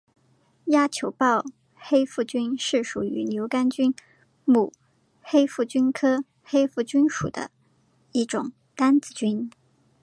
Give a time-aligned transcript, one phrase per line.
[0.65, 1.45] 亚球孢
[1.75, 3.93] 黑腹菌是属于牛肝菌
[4.45, 4.73] 目
[5.21, 7.51] 黑腹菌科黑腹菌属的
[8.11, 9.51] 一种担子菌。